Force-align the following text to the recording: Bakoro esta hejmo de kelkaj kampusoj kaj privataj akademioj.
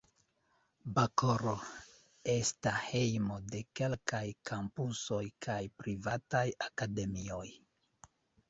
Bakoro 0.93 1.53
esta 2.33 2.73
hejmo 2.87 3.37
de 3.53 3.61
kelkaj 3.81 4.25
kampusoj 4.51 5.23
kaj 5.49 5.61
privataj 5.83 6.45
akademioj. 6.71 7.47